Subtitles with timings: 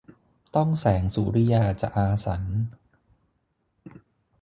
[0.55, 2.43] ต้องแสงสุริยาจะอาสัญ